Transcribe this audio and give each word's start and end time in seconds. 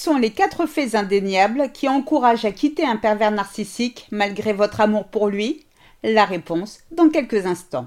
sont 0.00 0.16
les 0.16 0.30
quatre 0.30 0.66
faits 0.66 0.94
indéniables 0.94 1.70
qui 1.72 1.86
encouragent 1.88 2.46
à 2.46 2.52
quitter 2.52 2.86
un 2.86 2.96
pervers 2.96 3.30
narcissique 3.30 4.06
malgré 4.10 4.54
votre 4.54 4.80
amour 4.80 5.08
pour 5.08 5.28
lui? 5.28 5.66
La 6.02 6.24
réponse 6.24 6.78
dans 6.90 7.10
quelques 7.10 7.44
instants. 7.44 7.84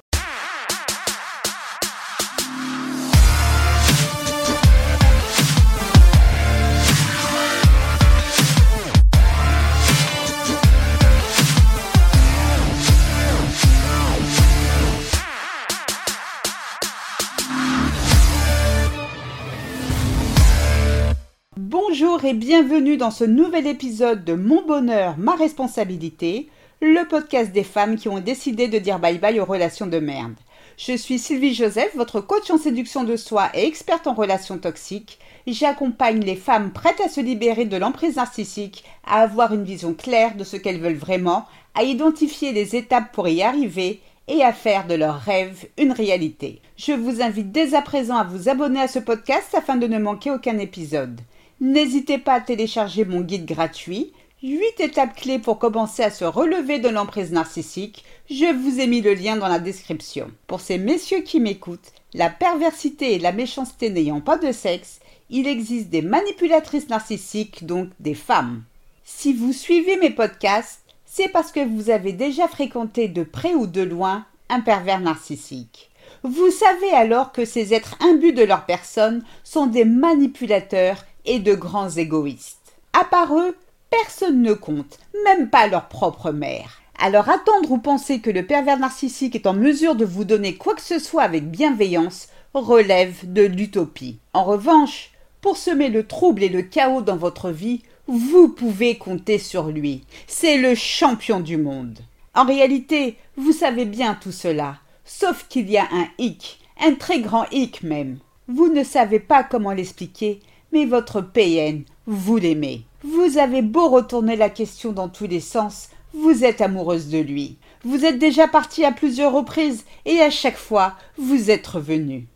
Et 22.33 22.35
bienvenue 22.35 22.97
dans 22.97 23.11
ce 23.11 23.25
nouvel 23.25 23.67
épisode 23.67 24.25
de 24.25 24.33
Mon 24.33 24.65
bonheur, 24.65 25.15
ma 25.19 25.35
responsabilité, 25.35 26.49
le 26.81 27.07
podcast 27.07 27.51
des 27.51 27.63
femmes 27.63 27.95
qui 27.95 28.09
ont 28.09 28.19
décidé 28.19 28.67
de 28.67 28.79
dire 28.79 28.97
bye 28.97 29.19
bye 29.19 29.39
aux 29.39 29.45
relations 29.45 29.85
de 29.85 29.99
merde. 29.99 30.33
Je 30.75 30.97
suis 30.97 31.19
Sylvie 31.19 31.53
Joseph, 31.53 31.95
votre 31.95 32.21
coach 32.21 32.49
en 32.49 32.57
séduction 32.57 33.03
de 33.03 33.17
soi 33.17 33.49
et 33.53 33.67
experte 33.67 34.07
en 34.07 34.15
relations 34.15 34.57
toxiques. 34.57 35.19
J'accompagne 35.45 36.21
les 36.21 36.35
femmes 36.35 36.71
prêtes 36.71 37.01
à 37.05 37.07
se 37.09 37.21
libérer 37.21 37.65
de 37.65 37.77
l'emprise 37.77 38.15
narcissique, 38.15 38.83
à 39.05 39.21
avoir 39.21 39.53
une 39.53 39.63
vision 39.63 39.93
claire 39.93 40.35
de 40.35 40.43
ce 40.43 40.57
qu'elles 40.57 40.81
veulent 40.81 40.95
vraiment, 40.95 41.45
à 41.75 41.83
identifier 41.83 42.51
les 42.51 42.75
étapes 42.75 43.11
pour 43.11 43.27
y 43.27 43.43
arriver 43.43 44.01
et 44.27 44.41
à 44.41 44.53
faire 44.53 44.87
de 44.87 44.95
leurs 44.95 45.19
rêves 45.19 45.67
une 45.77 45.91
réalité. 45.91 46.61
Je 46.77 46.93
vous 46.93 47.21
invite 47.21 47.51
dès 47.51 47.75
à 47.75 47.83
présent 47.83 48.17
à 48.17 48.23
vous 48.23 48.49
abonner 48.49 48.81
à 48.81 48.87
ce 48.87 48.97
podcast 48.97 49.53
afin 49.53 49.75
de 49.75 49.85
ne 49.85 49.99
manquer 49.99 50.31
aucun 50.31 50.57
épisode. 50.57 51.21
N'hésitez 51.61 52.17
pas 52.17 52.33
à 52.33 52.41
télécharger 52.41 53.05
mon 53.05 53.21
guide 53.21 53.45
gratuit 53.45 54.11
8 54.43 54.81
étapes 54.81 55.15
clés 55.15 55.39
pour 55.39 55.57
commencer 55.57 56.03
à 56.03 56.11
se 56.11 56.25
relever 56.25 56.77
de 56.77 56.89
l'emprise 56.89 57.31
narcissique. 57.31 58.03
Je 58.29 58.53
vous 58.53 58.81
ai 58.81 58.87
mis 58.87 58.99
le 58.99 59.13
lien 59.13 59.37
dans 59.37 59.47
la 59.47 59.59
description. 59.59 60.29
Pour 60.47 60.59
ces 60.59 60.77
messieurs 60.77 61.21
qui 61.21 61.39
m'écoutent, 61.39 61.93
la 62.13 62.29
perversité 62.29 63.13
et 63.13 63.19
la 63.19 63.31
méchanceté 63.31 63.89
n'ayant 63.89 64.19
pas 64.19 64.37
de 64.37 64.51
sexe, 64.51 64.99
il 65.29 65.47
existe 65.47 65.89
des 65.89 66.01
manipulatrices 66.01 66.89
narcissiques, 66.89 67.65
donc 67.65 67.87
des 68.01 68.15
femmes. 68.15 68.63
Si 69.05 69.31
vous 69.31 69.53
suivez 69.53 69.95
mes 69.95 70.09
podcasts, 70.09 70.81
c'est 71.05 71.29
parce 71.29 71.53
que 71.53 71.65
vous 71.65 71.89
avez 71.89 72.11
déjà 72.11 72.49
fréquenté 72.49 73.07
de 73.07 73.23
près 73.23 73.53
ou 73.53 73.65
de 73.65 73.81
loin 73.81 74.25
un 74.49 74.59
pervers 74.59 74.99
narcissique. 74.99 75.89
Vous 76.23 76.51
savez 76.51 76.91
alors 76.91 77.31
que 77.31 77.45
ces 77.45 77.73
êtres 77.73 77.95
imbus 78.01 78.33
de 78.33 78.43
leur 78.43 78.65
personne 78.65 79.23
sont 79.45 79.67
des 79.67 79.85
manipulateurs 79.85 81.05
et 81.25 81.39
de 81.39 81.53
grands 81.53 81.89
égoïstes. 81.89 82.75
À 82.93 83.05
part 83.05 83.35
eux, 83.35 83.55
personne 83.89 84.41
ne 84.41 84.53
compte, 84.53 84.99
même 85.25 85.49
pas 85.49 85.67
leur 85.67 85.87
propre 85.87 86.31
mère. 86.31 86.81
Alors 86.99 87.29
attendre 87.29 87.71
ou 87.71 87.77
penser 87.79 88.19
que 88.19 88.29
le 88.29 88.45
pervers 88.45 88.79
narcissique 88.79 89.35
est 89.35 89.47
en 89.47 89.53
mesure 89.53 89.95
de 89.95 90.05
vous 90.05 90.25
donner 90.25 90.55
quoi 90.55 90.75
que 90.75 90.81
ce 90.81 90.99
soit 90.99 91.23
avec 91.23 91.49
bienveillance 91.49 92.29
relève 92.53 93.31
de 93.31 93.41
l'utopie. 93.41 94.19
En 94.33 94.43
revanche, 94.43 95.11
pour 95.41 95.57
semer 95.57 95.89
le 95.89 96.05
trouble 96.05 96.43
et 96.43 96.49
le 96.49 96.61
chaos 96.61 97.01
dans 97.01 97.17
votre 97.17 97.49
vie, 97.49 97.81
vous 98.07 98.49
pouvez 98.49 98.97
compter 98.97 99.37
sur 99.37 99.67
lui. 99.67 100.03
C'est 100.27 100.57
le 100.57 100.75
champion 100.75 101.39
du 101.39 101.57
monde. 101.57 101.99
En 102.35 102.45
réalité, 102.45 103.17
vous 103.37 103.51
savez 103.51 103.85
bien 103.85 104.15
tout 104.15 104.31
cela, 104.31 104.77
sauf 105.05 105.47
qu'il 105.49 105.69
y 105.69 105.77
a 105.77 105.87
un 105.91 106.07
hic, 106.17 106.59
un 106.79 106.93
très 106.93 107.19
grand 107.19 107.45
hic 107.51 107.83
même. 107.83 108.19
Vous 108.47 108.67
ne 108.67 108.83
savez 108.83 109.19
pas 109.19 109.43
comment 109.43 109.71
l'expliquer, 109.71 110.41
mais 110.73 110.85
votre 110.85 111.21
PN, 111.21 111.83
vous 112.07 112.37
l'aimez. 112.37 112.83
Vous 113.03 113.37
avez 113.37 113.61
beau 113.61 113.89
retourner 113.89 114.35
la 114.35 114.49
question 114.49 114.91
dans 114.91 115.07
tous 115.07 115.27
les 115.27 115.39
sens, 115.39 115.89
vous 116.13 116.43
êtes 116.43 116.61
amoureuse 116.61 117.09
de 117.09 117.19
lui. 117.19 117.57
Vous 117.85 118.05
êtes 118.05 118.17
déjà 118.17 118.47
partie 118.47 118.83
à 118.83 118.91
plusieurs 118.91 119.33
reprises 119.33 119.85
et 120.05 120.19
à 120.19 120.31
chaque 120.31 120.57
fois, 120.57 120.95
vous 121.17 121.51
êtes 121.51 121.67
revenu. 121.67 122.27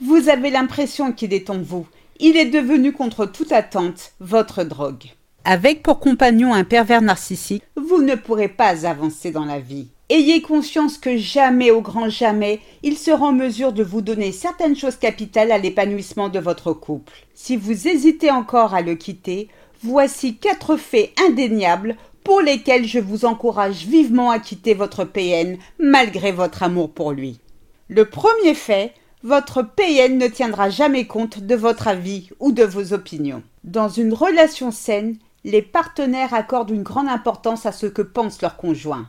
Vous 0.00 0.28
avez 0.28 0.50
l'impression 0.50 1.12
qu'il 1.12 1.32
est 1.32 1.48
en 1.48 1.58
vous. 1.58 1.86
Il 2.18 2.36
est 2.36 2.50
devenu 2.50 2.92
contre 2.92 3.24
toute 3.24 3.52
attente 3.52 4.12
votre 4.20 4.64
drogue. 4.64 5.04
Avec 5.44 5.82
pour 5.82 6.00
compagnon 6.00 6.54
un 6.54 6.64
pervers 6.64 7.02
narcissique, 7.02 7.62
vous 7.76 8.02
ne 8.02 8.16
pourrez 8.16 8.48
pas 8.48 8.84
avancer 8.86 9.30
dans 9.30 9.44
la 9.44 9.60
vie. 9.60 9.88
Ayez 10.08 10.40
conscience 10.40 10.98
que 10.98 11.16
jamais 11.16 11.72
au 11.72 11.80
grand 11.80 12.08
jamais 12.08 12.60
il 12.84 12.96
sera 12.96 13.26
en 13.26 13.32
mesure 13.32 13.72
de 13.72 13.82
vous 13.82 14.02
donner 14.02 14.30
certaines 14.30 14.76
choses 14.76 14.94
capitales 14.94 15.50
à 15.50 15.58
l'épanouissement 15.58 16.28
de 16.28 16.38
votre 16.38 16.72
couple. 16.72 17.12
Si 17.34 17.56
vous 17.56 17.88
hésitez 17.88 18.30
encore 18.30 18.72
à 18.72 18.82
le 18.82 18.94
quitter, 18.94 19.48
voici 19.82 20.36
quatre 20.36 20.76
faits 20.76 21.10
indéniables 21.28 21.96
pour 22.22 22.40
lesquels 22.40 22.86
je 22.86 23.00
vous 23.00 23.24
encourage 23.24 23.84
vivement 23.84 24.30
à 24.30 24.38
quitter 24.38 24.74
votre 24.74 25.02
PN 25.02 25.58
malgré 25.80 26.30
votre 26.30 26.62
amour 26.62 26.92
pour 26.92 27.10
lui. 27.10 27.40
Le 27.88 28.04
premier 28.04 28.54
fait, 28.54 28.94
votre 29.24 29.62
PN 29.62 30.18
ne 30.18 30.28
tiendra 30.28 30.70
jamais 30.70 31.06
compte 31.06 31.40
de 31.40 31.54
votre 31.56 31.88
avis 31.88 32.30
ou 32.38 32.52
de 32.52 32.62
vos 32.62 32.92
opinions. 32.92 33.42
Dans 33.64 33.88
une 33.88 34.14
relation 34.14 34.70
saine, 34.70 35.16
les 35.42 35.62
partenaires 35.62 36.32
accordent 36.32 36.70
une 36.70 36.84
grande 36.84 37.08
importance 37.08 37.66
à 37.66 37.72
ce 37.72 37.86
que 37.86 38.02
pense 38.02 38.40
leur 38.40 38.56
conjoint. 38.56 39.08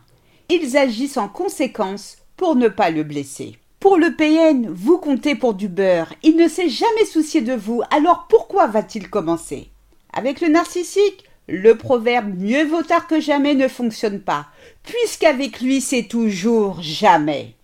Ils 0.49 0.77
agissent 0.77 1.17
en 1.17 1.27
conséquence 1.27 2.19
pour 2.37 2.55
ne 2.55 2.69
pas 2.69 2.89
le 2.89 3.03
blesser. 3.03 3.57
Pour 3.81 3.97
le 3.97 4.15
PN, 4.15 4.69
vous 4.69 4.97
comptez 4.97 5.35
pour 5.35 5.53
du 5.53 5.67
beurre. 5.67 6.13
Il 6.23 6.37
ne 6.37 6.47
s'est 6.47 6.69
jamais 6.69 7.05
soucié 7.05 7.41
de 7.41 7.53
vous, 7.53 7.81
alors 7.91 8.27
pourquoi 8.29 8.67
va-t-il 8.67 9.09
commencer? 9.09 9.67
Avec 10.13 10.39
le 10.39 10.47
narcissique, 10.47 11.25
le 11.49 11.75
proverbe 11.75 12.33
mieux 12.37 12.63
vaut 12.63 12.81
tard 12.81 13.07
que 13.07 13.19
jamais 13.19 13.55
ne 13.55 13.67
fonctionne 13.67 14.21
pas, 14.21 14.47
puisqu'avec 14.83 15.59
lui 15.59 15.81
c'est 15.81 16.07
toujours 16.07 16.81
jamais. 16.81 17.55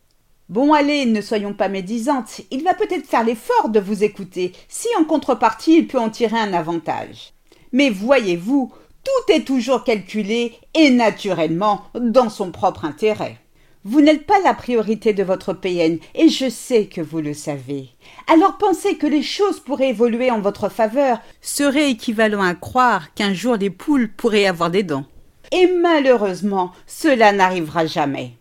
Bon 0.50 0.74
allez, 0.74 1.06
ne 1.06 1.22
soyons 1.22 1.54
pas 1.54 1.70
médisantes, 1.70 2.42
il 2.52 2.64
va 2.64 2.74
peut-être 2.74 3.08
faire 3.08 3.24
l'effort 3.24 3.70
de 3.70 3.80
vous 3.80 4.04
écouter, 4.04 4.52
si 4.68 4.90
en 5.00 5.06
contrepartie 5.06 5.78
il 5.78 5.88
peut 5.88 6.00
en 6.00 6.10
tirer 6.10 6.38
un 6.38 6.54
avantage. 6.54 7.34
Mais 7.72 7.90
voyez-vous, 7.90 8.74
tout 9.04 9.34
est 9.34 9.46
toujours 9.46 9.84
calculé 9.84 10.54
et 10.74 10.90
naturellement 10.90 11.84
dans 11.96 12.30
son 12.30 12.52
propre 12.52 12.86
intérêt. 12.86 13.38
Vous 13.86 14.00
n'êtes 14.00 14.26
pas 14.26 14.40
la 14.40 14.54
priorité 14.54 15.12
de 15.14 15.24
votre 15.24 15.52
PN 15.52 15.98
et 16.16 16.30
je 16.30 16.50
sais 16.50 16.86
que 16.86 17.02
vous 17.02 17.20
le 17.20 17.34
savez. 17.34 17.90
Alors 18.32 18.58
penser 18.58 18.96
que 18.96 19.08
les 19.08 19.24
choses 19.24 19.60
pourraient 19.60 19.90
évoluer 19.90 20.32
en 20.32 20.40
votre 20.40 20.70
faveur 20.70 21.20
serait 21.42 21.92
équivalent 21.92 22.42
à 22.42 22.56
croire 22.56 23.14
qu'un 23.14 23.34
jour 23.34 23.58
les 23.58 23.70
poules 23.70 24.10
pourraient 24.10 24.46
avoir 24.46 24.72
des 24.72 24.84
dents. 24.84 25.06
Et 25.52 25.68
malheureusement, 25.68 26.72
cela 26.88 27.34
n'arrivera 27.34 27.86
jamais. 27.86 28.32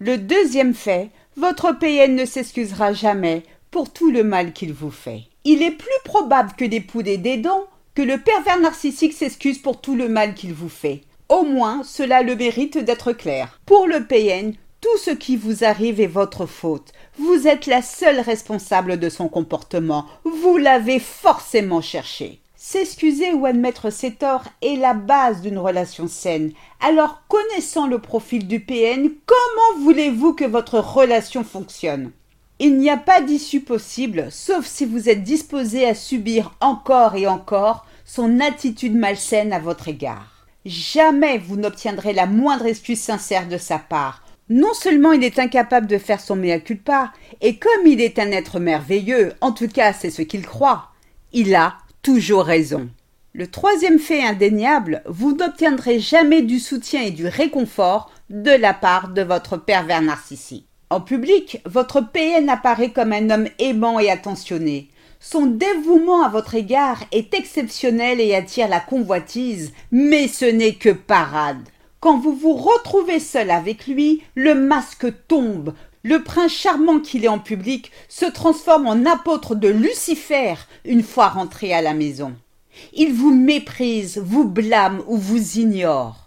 Le 0.00 0.18
deuxième 0.18 0.74
fait, 0.74 1.10
votre 1.36 1.78
PN 1.78 2.16
ne 2.16 2.24
s'excusera 2.24 2.92
jamais 2.92 3.44
pour 3.70 3.92
tout 3.92 4.10
le 4.10 4.24
mal 4.24 4.52
qu'il 4.52 4.72
vous 4.72 4.90
fait. 4.90 5.22
Il 5.44 5.62
est 5.62 5.70
plus 5.70 5.88
probable 6.04 6.54
que 6.58 6.64
les 6.64 6.80
poules 6.80 7.08
aient 7.08 7.18
des 7.18 7.36
dents 7.36 7.66
que 7.94 8.02
le 8.02 8.18
pervers 8.18 8.60
narcissique 8.60 9.12
s'excuse 9.12 9.58
pour 9.58 9.80
tout 9.80 9.94
le 9.94 10.08
mal 10.08 10.34
qu'il 10.34 10.54
vous 10.54 10.68
fait. 10.68 11.02
Au 11.28 11.42
moins, 11.42 11.82
cela 11.84 12.22
le 12.22 12.36
mérite 12.36 12.78
d'être 12.78 13.12
clair. 13.12 13.60
Pour 13.66 13.86
le 13.86 14.04
PN, 14.04 14.54
tout 14.80 14.98
ce 14.98 15.10
qui 15.10 15.36
vous 15.36 15.64
arrive 15.64 16.00
est 16.00 16.06
votre 16.06 16.46
faute. 16.46 16.92
Vous 17.18 17.46
êtes 17.46 17.66
la 17.66 17.82
seule 17.82 18.20
responsable 18.20 18.98
de 18.98 19.08
son 19.08 19.28
comportement. 19.28 20.06
Vous 20.24 20.56
l'avez 20.56 20.98
forcément 20.98 21.80
cherché. 21.80 22.40
S'excuser 22.56 23.32
ou 23.32 23.46
admettre 23.46 23.90
ses 23.90 24.12
torts 24.12 24.44
est 24.60 24.76
la 24.76 24.94
base 24.94 25.40
d'une 25.40 25.58
relation 25.58 26.06
saine. 26.06 26.52
Alors, 26.80 27.22
connaissant 27.28 27.86
le 27.86 27.98
profil 27.98 28.46
du 28.46 28.60
PN, 28.60 29.10
comment 29.26 29.84
voulez-vous 29.84 30.34
que 30.34 30.44
votre 30.44 30.78
relation 30.78 31.44
fonctionne? 31.44 32.12
Il 32.64 32.78
n'y 32.78 32.90
a 32.90 32.96
pas 32.96 33.20
d'issue 33.20 33.58
possible, 33.58 34.28
sauf 34.30 34.66
si 34.66 34.86
vous 34.86 35.08
êtes 35.08 35.24
disposé 35.24 35.84
à 35.84 35.96
subir 35.96 36.54
encore 36.60 37.16
et 37.16 37.26
encore 37.26 37.84
son 38.04 38.38
attitude 38.38 38.94
malsaine 38.94 39.52
à 39.52 39.58
votre 39.58 39.88
égard. 39.88 40.46
Jamais 40.64 41.38
vous 41.38 41.56
n'obtiendrez 41.56 42.12
la 42.12 42.26
moindre 42.26 42.66
excuse 42.66 43.00
sincère 43.00 43.48
de 43.48 43.58
sa 43.58 43.80
part. 43.80 44.22
Non 44.48 44.74
seulement 44.74 45.10
il 45.10 45.24
est 45.24 45.40
incapable 45.40 45.88
de 45.88 45.98
faire 45.98 46.20
son 46.20 46.36
mea 46.36 46.60
culpa, 46.60 47.12
et 47.40 47.56
comme 47.56 47.84
il 47.84 48.00
est 48.00 48.20
un 48.20 48.30
être 48.30 48.60
merveilleux, 48.60 49.32
en 49.40 49.50
tout 49.50 49.66
cas 49.66 49.92
c'est 49.92 50.10
ce 50.10 50.22
qu'il 50.22 50.46
croit, 50.46 50.90
il 51.32 51.56
a 51.56 51.78
toujours 52.00 52.44
raison. 52.44 52.88
Le 53.32 53.48
troisième 53.48 53.98
fait 53.98 54.22
indéniable, 54.22 55.02
vous 55.06 55.34
n'obtiendrez 55.34 55.98
jamais 55.98 56.42
du 56.42 56.60
soutien 56.60 57.02
et 57.02 57.10
du 57.10 57.26
réconfort 57.26 58.12
de 58.30 58.52
la 58.52 58.72
part 58.72 59.08
de 59.08 59.22
votre 59.22 59.56
pervers 59.56 60.02
narcissique. 60.02 60.68
En 60.92 61.00
public, 61.00 61.62
votre 61.64 62.02
PN 62.02 62.50
apparaît 62.50 62.90
comme 62.90 63.14
un 63.14 63.30
homme 63.30 63.48
aimant 63.58 63.98
et 63.98 64.10
attentionné. 64.10 64.90
Son 65.20 65.46
dévouement 65.46 66.22
à 66.22 66.28
votre 66.28 66.54
égard 66.54 67.02
est 67.12 67.32
exceptionnel 67.32 68.20
et 68.20 68.34
attire 68.34 68.68
la 68.68 68.78
convoitise, 68.78 69.72
mais 69.90 70.28
ce 70.28 70.44
n'est 70.44 70.74
que 70.74 70.90
parade. 70.90 71.66
Quand 72.00 72.18
vous 72.18 72.34
vous 72.34 72.52
retrouvez 72.52 73.20
seul 73.20 73.50
avec 73.50 73.86
lui, 73.86 74.22
le 74.34 74.54
masque 74.54 75.06
tombe. 75.28 75.72
Le 76.02 76.22
prince 76.22 76.52
charmant 76.52 77.00
qu'il 77.00 77.24
est 77.24 77.28
en 77.28 77.38
public 77.38 77.90
se 78.10 78.26
transforme 78.26 78.86
en 78.86 79.06
apôtre 79.06 79.54
de 79.54 79.68
Lucifer 79.68 80.56
une 80.84 81.02
fois 81.02 81.28
rentré 81.28 81.72
à 81.72 81.80
la 81.80 81.94
maison. 81.94 82.34
Il 82.92 83.14
vous 83.14 83.34
méprise, 83.34 84.18
vous 84.18 84.44
blâme 84.44 85.02
ou 85.06 85.16
vous 85.16 85.58
ignore. 85.58 86.21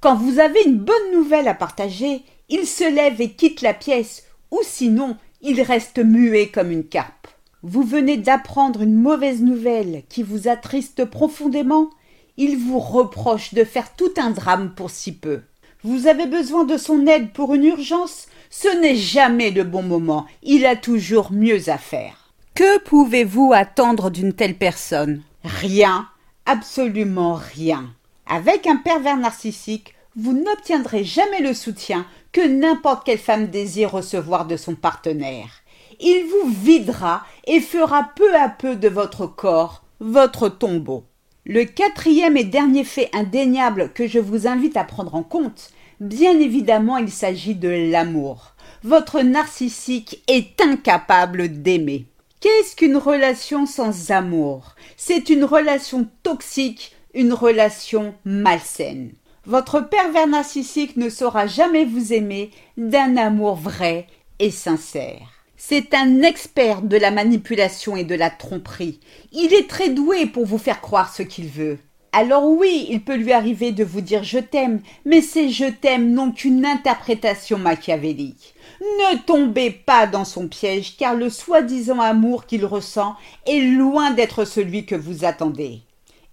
Quand 0.00 0.14
vous 0.14 0.38
avez 0.38 0.62
une 0.64 0.78
bonne 0.78 1.12
nouvelle 1.12 1.48
à 1.48 1.54
partager, 1.54 2.22
il 2.48 2.66
se 2.66 2.88
lève 2.88 3.20
et 3.20 3.30
quitte 3.30 3.62
la 3.62 3.74
pièce, 3.74 4.22
ou 4.52 4.60
sinon, 4.62 5.16
il 5.42 5.60
reste 5.60 5.98
muet 5.98 6.48
comme 6.48 6.70
une 6.70 6.86
carpe. 6.86 7.26
Vous 7.64 7.82
venez 7.82 8.16
d'apprendre 8.16 8.82
une 8.82 8.94
mauvaise 8.94 9.42
nouvelle 9.42 10.04
qui 10.08 10.22
vous 10.22 10.46
attriste 10.46 11.04
profondément. 11.04 11.90
Il 12.36 12.56
vous 12.56 12.78
reproche 12.78 13.54
de 13.54 13.64
faire 13.64 13.96
tout 13.96 14.12
un 14.16 14.30
drame 14.30 14.72
pour 14.76 14.90
si 14.90 15.10
peu. 15.10 15.40
Vous 15.82 16.06
avez 16.06 16.26
besoin 16.26 16.62
de 16.62 16.76
son 16.76 17.04
aide 17.08 17.32
pour 17.32 17.54
une 17.54 17.64
urgence. 17.64 18.28
Ce 18.50 18.68
n'est 18.80 18.94
jamais 18.94 19.50
le 19.50 19.64
bon 19.64 19.82
moment. 19.82 20.26
Il 20.44 20.64
a 20.64 20.76
toujours 20.76 21.32
mieux 21.32 21.68
à 21.68 21.78
faire. 21.78 22.32
Que 22.54 22.78
pouvez-vous 22.84 23.52
attendre 23.52 24.10
d'une 24.10 24.32
telle 24.32 24.56
personne? 24.56 25.22
Rien, 25.42 26.08
absolument 26.46 27.34
rien. 27.34 27.90
Avec 28.28 28.66
un 28.66 28.76
pervers 28.76 29.16
narcissique, 29.16 29.94
vous 30.16 30.32
n'obtiendrez 30.32 31.04
jamais 31.04 31.40
le 31.40 31.54
soutien 31.54 32.06
que 32.32 32.46
n'importe 32.46 33.04
quelle 33.06 33.18
femme 33.18 33.48
désire 33.48 33.92
recevoir 33.92 34.46
de 34.46 34.56
son 34.56 34.74
partenaire 34.74 35.62
il 36.00 36.26
vous 36.26 36.50
videra 36.50 37.24
et 37.46 37.60
fera 37.60 38.10
peu 38.14 38.34
à 38.34 38.48
peu 38.48 38.76
de 38.76 38.88
votre 38.88 39.26
corps 39.26 39.84
votre 40.00 40.48
tombeau. 40.48 41.04
Le 41.44 41.64
quatrième 41.64 42.36
et 42.36 42.44
dernier 42.44 42.84
fait 42.84 43.10
indéniable 43.12 43.90
que 43.92 44.06
je 44.06 44.20
vous 44.20 44.46
invite 44.46 44.76
à 44.76 44.84
prendre 44.84 45.16
en 45.16 45.24
compte, 45.24 45.70
bien 45.98 46.38
évidemment 46.38 46.98
il 46.98 47.10
s'agit 47.10 47.56
de 47.56 47.90
l'amour. 47.90 48.54
Votre 48.84 49.22
narcissique 49.22 50.22
est 50.28 50.60
incapable 50.60 51.48
d'aimer. 51.48 52.06
Qu'est-ce 52.40 52.76
qu'une 52.76 52.96
relation 52.96 53.66
sans 53.66 54.12
amour? 54.12 54.76
C'est 54.96 55.30
une 55.30 55.42
relation 55.42 56.08
toxique, 56.22 56.94
une 57.14 57.32
relation 57.32 58.14
malsaine. 58.24 59.12
Votre 59.46 59.80
pervers 59.80 60.26
narcissique 60.26 60.96
ne 60.96 61.08
saura 61.08 61.46
jamais 61.46 61.84
vous 61.84 62.12
aimer 62.12 62.50
d'un 62.76 63.16
amour 63.16 63.56
vrai 63.56 64.06
et 64.38 64.50
sincère. 64.50 65.38
C'est 65.56 65.94
un 65.94 66.22
expert 66.22 66.82
de 66.82 66.96
la 66.96 67.10
manipulation 67.10 67.96
et 67.96 68.04
de 68.04 68.14
la 68.14 68.30
tromperie. 68.30 69.00
Il 69.32 69.52
est 69.54 69.68
très 69.68 69.88
doué 69.88 70.26
pour 70.26 70.46
vous 70.46 70.58
faire 70.58 70.80
croire 70.80 71.12
ce 71.12 71.22
qu'il 71.22 71.48
veut. 71.48 71.78
Alors 72.12 72.48
oui, 72.48 72.86
il 72.90 73.02
peut 73.02 73.16
lui 73.16 73.32
arriver 73.32 73.72
de 73.72 73.84
vous 73.84 74.00
dire 74.00 74.22
je 74.22 74.38
t'aime, 74.38 74.80
mais 75.04 75.20
ces 75.20 75.50
je 75.50 75.66
t'aime 75.66 76.12
n'ont 76.12 76.30
qu'une 76.30 76.64
interprétation 76.64 77.58
machiavélique. 77.58 78.54
Ne 78.80 79.18
tombez 79.18 79.70
pas 79.70 80.06
dans 80.06 80.24
son 80.24 80.48
piège, 80.48 80.96
car 80.96 81.14
le 81.14 81.28
soi-disant 81.28 82.00
amour 82.00 82.46
qu'il 82.46 82.64
ressent 82.64 83.16
est 83.46 83.60
loin 83.60 84.10
d'être 84.12 84.44
celui 84.44 84.86
que 84.86 84.94
vous 84.94 85.24
attendez. 85.24 85.82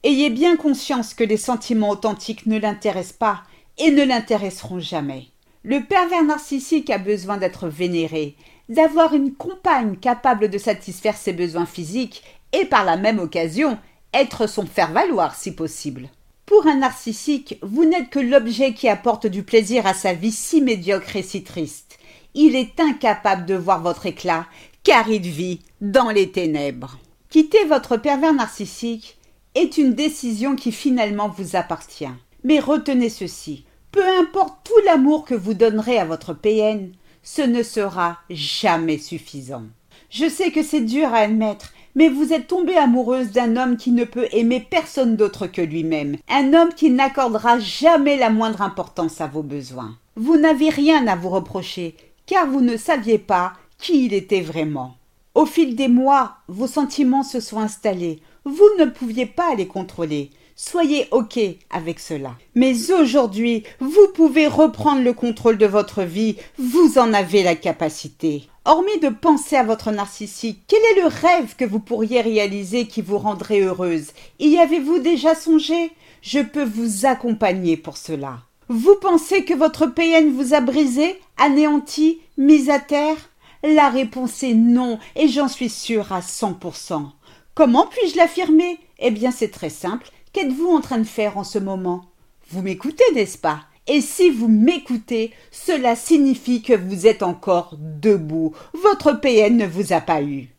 Ayez 0.05 0.29
bien 0.29 0.55
conscience 0.55 1.15
que 1.15 1.23
les 1.23 1.35
sentiments 1.35 1.89
authentiques 1.89 2.45
ne 2.45 2.59
l'intéressent 2.59 3.17
pas 3.17 3.41
et 3.79 3.89
ne 3.89 4.03
l'intéresseront 4.03 4.79
jamais. 4.79 5.29
Le 5.63 5.83
pervers 5.83 6.23
narcissique 6.23 6.91
a 6.91 6.99
besoin 6.99 7.37
d'être 7.37 7.67
vénéré, 7.67 8.35
d'avoir 8.69 9.15
une 9.15 9.33
compagne 9.33 9.95
capable 9.95 10.49
de 10.49 10.59
satisfaire 10.59 11.17
ses 11.17 11.33
besoins 11.33 11.65
physiques 11.65 12.21
et 12.53 12.65
par 12.65 12.85
la 12.85 12.97
même 12.97 13.17
occasion 13.17 13.79
être 14.13 14.45
son 14.45 14.67
faire-valoir 14.67 15.33
si 15.33 15.55
possible. 15.55 16.09
Pour 16.45 16.67
un 16.67 16.75
narcissique, 16.75 17.57
vous 17.63 17.85
n'êtes 17.85 18.11
que 18.11 18.19
l'objet 18.19 18.75
qui 18.75 18.87
apporte 18.87 19.25
du 19.25 19.41
plaisir 19.41 19.87
à 19.87 19.95
sa 19.95 20.13
vie 20.13 20.31
si 20.31 20.61
médiocre 20.61 21.15
et 21.15 21.23
si 21.23 21.43
triste. 21.43 21.97
Il 22.35 22.55
est 22.55 22.79
incapable 22.79 23.47
de 23.47 23.55
voir 23.55 23.81
votre 23.81 24.05
éclat, 24.05 24.45
car 24.83 25.09
il 25.09 25.23
vit 25.23 25.61
dans 25.81 26.11
les 26.11 26.31
ténèbres. 26.31 26.99
Quitter 27.31 27.65
votre 27.65 27.97
pervers 27.97 28.35
narcissique 28.35 29.17
est 29.55 29.77
une 29.77 29.93
décision 29.93 30.55
qui 30.55 30.71
finalement 30.71 31.29
vous 31.29 31.55
appartient. 31.55 32.11
Mais 32.43 32.59
retenez 32.59 33.09
ceci, 33.09 33.65
peu 33.91 34.03
importe 34.19 34.59
tout 34.65 34.85
l'amour 34.85 35.25
que 35.25 35.35
vous 35.35 35.53
donnerez 35.53 35.97
à 35.97 36.05
votre 36.05 36.33
PN, 36.33 36.91
ce 37.23 37.41
ne 37.41 37.63
sera 37.63 38.19
jamais 38.29 38.97
suffisant. 38.97 39.63
Je 40.09 40.29
sais 40.29 40.51
que 40.51 40.61
c'est 40.61 40.81
dur 40.81 41.07
à 41.13 41.19
admettre, 41.19 41.73
mais 41.95 42.09
vous 42.09 42.33
êtes 42.33 42.47
tombée 42.47 42.77
amoureuse 42.77 43.31
d'un 43.31 43.55
homme 43.55 43.77
qui 43.77 43.91
ne 43.91 44.03
peut 44.03 44.27
aimer 44.31 44.65
personne 44.69 45.15
d'autre 45.15 45.47
que 45.47 45.61
lui-même, 45.61 46.17
un 46.29 46.53
homme 46.53 46.73
qui 46.75 46.89
n'accordera 46.89 47.57
jamais 47.59 48.17
la 48.17 48.29
moindre 48.29 48.61
importance 48.61 49.21
à 49.21 49.27
vos 49.27 49.43
besoins. 49.43 49.97
Vous 50.15 50.37
n'avez 50.37 50.69
rien 50.69 51.07
à 51.07 51.15
vous 51.15 51.29
reprocher, 51.29 51.95
car 52.25 52.47
vous 52.47 52.61
ne 52.61 52.77
saviez 52.77 53.17
pas 53.17 53.53
qui 53.77 54.05
il 54.05 54.13
était 54.13 54.41
vraiment. 54.41 54.95
Au 55.33 55.45
fil 55.45 55.75
des 55.75 55.87
mois, 55.87 56.37
vos 56.47 56.67
sentiments 56.67 57.23
se 57.23 57.39
sont 57.39 57.59
installés, 57.59 58.21
vous 58.45 58.69
ne 58.79 58.85
pouviez 58.85 59.25
pas 59.25 59.55
les 59.55 59.67
contrôler. 59.67 60.29
Soyez 60.55 61.07
OK 61.11 61.37
avec 61.69 61.99
cela. 61.99 62.35
Mais 62.53 62.91
aujourd'hui, 62.91 63.63
vous 63.79 64.07
pouvez 64.13 64.47
reprendre 64.47 65.01
le 65.01 65.13
contrôle 65.13 65.57
de 65.57 65.65
votre 65.65 66.03
vie, 66.03 66.37
vous 66.57 66.97
en 66.97 67.11
avez 67.11 67.43
la 67.43 67.55
capacité. 67.55 68.47
Hormis 68.63 68.99
de 69.01 69.09
penser 69.09 69.57
à 69.57 69.63
votre 69.63 69.91
narcissique, 69.91 70.61
quel 70.67 70.79
est 70.79 71.01
le 71.01 71.07
rêve 71.07 71.55
que 71.57 71.65
vous 71.65 71.79
pourriez 71.79 72.21
réaliser 72.21 72.87
qui 72.87 73.01
vous 73.01 73.17
rendrait 73.17 73.61
heureuse? 73.61 74.11
Y 74.39 74.57
avez-vous 74.57 74.99
déjà 74.99 75.35
songé? 75.35 75.91
Je 76.21 76.39
peux 76.39 76.63
vous 76.63 77.05
accompagner 77.05 77.77
pour 77.77 77.97
cela. 77.97 78.39
Vous 78.69 78.95
pensez 79.01 79.43
que 79.43 79.53
votre 79.53 79.87
PN 79.87 80.31
vous 80.31 80.53
a 80.53 80.61
brisé, 80.61 81.19
anéanti, 81.37 82.19
mis 82.37 82.71
à 82.71 82.79
terre? 82.79 83.17
La 83.63 83.89
réponse 83.89 84.41
est 84.43 84.53
non, 84.53 84.99
et 85.15 85.27
j'en 85.27 85.47
suis 85.47 85.69
sûre 85.69 86.13
à 86.13 86.21
100%. 86.21 87.07
Comment 87.55 87.87
puis-je 87.87 88.17
l'affirmer? 88.17 88.77
Eh 88.99 89.11
bien 89.11 89.31
c'est 89.31 89.51
très 89.51 89.69
simple, 89.69 90.09
Qu'êtes-vous 90.35 90.67
en 90.67 90.81
train 90.81 90.97
de 90.97 91.05
faire 91.05 91.37
en 91.37 91.45
ce 91.45 91.59
moment? 91.59 92.03
Vous 92.49 92.61
m'écoutez, 92.61 93.05
n'est-ce 93.13 93.37
pas? 93.37 93.61
Et 93.87 94.01
si 94.01 94.29
vous 94.29 94.49
m'écoutez, 94.49 95.31
cela 95.49 95.95
signifie 95.95 96.61
que 96.61 96.73
vous 96.73 97.07
êtes 97.07 97.23
encore 97.23 97.77
debout. 97.79 98.53
Votre 98.73 99.13
PN 99.13 99.55
ne 99.55 99.65
vous 99.65 99.93
a 99.93 100.01
pas 100.01 100.21
eu. 100.21 100.49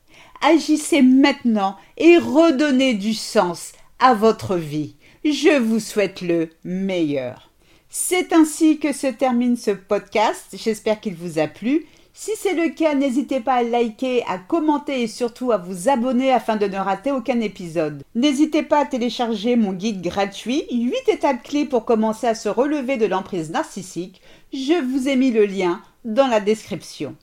Agissez 0.41 1.03
maintenant 1.03 1.77
et 1.99 2.17
redonnez 2.17 2.95
du 2.95 3.13
sens 3.13 3.73
à 3.99 4.15
votre 4.15 4.57
vie. 4.57 4.97
Je 5.27 5.59
vous 5.59 5.81
souhaite 5.81 6.23
le 6.23 6.49
meilleur. 6.65 7.51
C'est 7.91 8.33
ainsi 8.33 8.79
que 8.79 8.95
se 8.95 9.09
termine 9.09 9.59
ce 9.59 9.73
podcast. 9.73 10.55
J'espère 10.55 11.01
qu'il 11.01 11.17
vous 11.17 11.39
a 11.39 11.49
plu. 11.49 11.85
Si 12.19 12.31
c'est 12.35 12.55
le 12.55 12.71
cas, 12.71 12.95
n'hésitez 12.95 13.41
pas 13.41 13.57
à 13.57 13.63
liker, 13.63 14.25
à 14.27 14.39
commenter 14.39 15.03
et 15.03 15.07
surtout 15.07 15.53
à 15.53 15.59
vous 15.59 15.91
abonner 15.91 16.33
afin 16.33 16.57
de 16.57 16.65
ne 16.65 16.79
rater 16.79 17.13
aucun 17.13 17.41
épisode. 17.41 18.03
N'hésitez 18.15 18.63
pas 18.63 18.81
à 18.81 18.87
télécharger 18.87 19.55
mon 19.55 19.75
guide 19.75 20.01
gratuit 20.01 20.65
8 20.71 20.95
étapes 21.13 21.43
clés 21.43 21.67
pour 21.67 21.85
commencer 21.85 22.27
à 22.27 22.35
se 22.35 22.49
relever 22.49 22.97
de 22.97 23.05
l'emprise 23.05 23.51
narcissique. 23.51 24.23
Je 24.51 24.83
vous 24.83 25.09
ai 25.09 25.17
mis 25.17 25.31
le 25.31 25.45
lien 25.45 25.83
dans 26.07 26.27
la 26.27 26.41
description. 26.41 27.15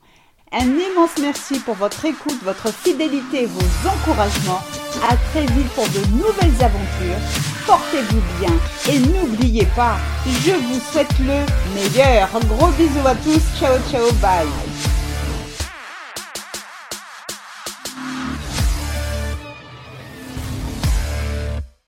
Un 0.56 0.68
immense 0.68 1.18
merci 1.20 1.60
pour 1.60 1.74
votre 1.74 2.06
écoute, 2.06 2.44
votre 2.44 2.72
fidélité 2.72 3.44
et 3.44 3.46
vos 3.48 3.90
encouragements. 3.90 4.62
À 5.10 5.16
très 5.32 5.48
vite 5.48 5.68
pour 5.74 5.88
de 5.90 6.06
nouvelles 6.12 6.64
aventures. 6.64 7.18
Portez-vous 7.66 8.22
bien 8.40 8.54
et 8.94 9.00
n'oubliez 9.00 9.66
pas, 9.76 9.98
je 10.28 10.52
vous 10.52 10.80
souhaite 10.92 11.18
le 11.20 11.44
meilleur. 11.74 12.30
Gros 12.48 12.70
bisous 12.70 13.08
à 13.08 13.16
tous. 13.16 13.42
Ciao 13.60 13.80
ciao 13.90 14.12
bye. 14.22 14.93